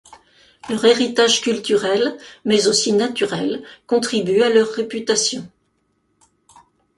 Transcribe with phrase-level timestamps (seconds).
[0.67, 5.47] Leur héritage culturel, mais aussi naturel, contribue à leur réputation.